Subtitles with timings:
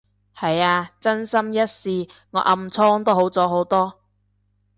[0.35, 3.99] 係啊，真心一試，我暗瘡都好咗好多